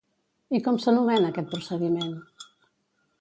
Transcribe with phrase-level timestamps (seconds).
[0.59, 2.17] I com s'anomena aquest procediment?